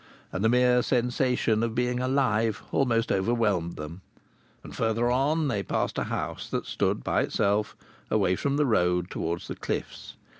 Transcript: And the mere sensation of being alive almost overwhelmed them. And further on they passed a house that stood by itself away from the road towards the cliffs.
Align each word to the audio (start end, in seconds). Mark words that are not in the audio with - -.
And 0.33 0.43
the 0.43 0.49
mere 0.49 0.81
sensation 0.81 1.61
of 1.61 1.75
being 1.75 1.99
alive 1.99 2.63
almost 2.71 3.11
overwhelmed 3.11 3.75
them. 3.75 4.01
And 4.63 4.75
further 4.75 5.11
on 5.11 5.47
they 5.47 5.61
passed 5.61 5.99
a 5.99 6.05
house 6.05 6.49
that 6.49 6.65
stood 6.65 7.03
by 7.03 7.21
itself 7.21 7.77
away 8.09 8.35
from 8.35 8.57
the 8.57 8.65
road 8.65 9.11
towards 9.11 9.47
the 9.47 9.55
cliffs. 9.55 10.15